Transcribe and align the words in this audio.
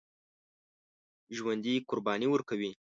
ژوندي 1.37 1.75
قرباني 1.89 2.27
ورکوي 2.29 2.71